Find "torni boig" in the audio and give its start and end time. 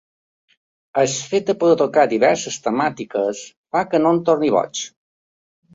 4.33-4.85